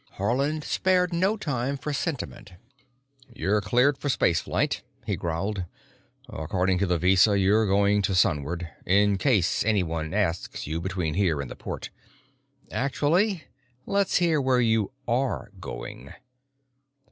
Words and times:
Haarland 0.17 0.63
spared 0.63 1.13
no 1.13 1.37
time 1.37 1.77
for 1.77 1.93
sentiment. 1.93 2.53
"You're 3.35 3.61
cleared 3.61 3.99
for 3.99 4.09
space 4.09 4.41
flight," 4.41 4.81
he 5.05 5.15
growled. 5.15 5.65
"According 6.27 6.79
to 6.79 6.87
the 6.87 6.97
visa, 6.97 7.37
you're 7.37 7.67
going 7.67 8.01
to 8.01 8.15
Sunward—in 8.15 9.19
case 9.19 9.63
anyone 9.63 10.11
asks 10.11 10.65
you 10.65 10.81
between 10.81 11.13
here 11.13 11.39
and 11.39 11.51
the 11.51 11.55
port. 11.55 11.91
Actually, 12.71 13.43
let's 13.85 14.17
hear 14.17 14.41
where 14.41 14.59
you 14.59 14.91
are 15.07 15.51
going." 15.59 16.11